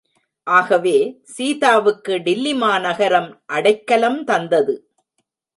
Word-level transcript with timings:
ஆகவே 0.47 0.95
சீதாவுக்கு 1.25 2.13
டில்லிமாநகரம் 2.17 3.31
அடைக்கலம் 3.47 4.23
தந்தது! 4.23 4.75